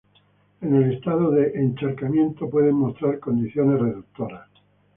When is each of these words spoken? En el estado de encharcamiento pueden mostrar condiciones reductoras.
En 0.61 0.73
el 0.73 0.93
estado 0.93 1.29
de 1.29 1.51
encharcamiento 1.53 2.49
pueden 2.49 2.73
mostrar 2.73 3.19
condiciones 3.19 3.79
reductoras. 3.79 4.49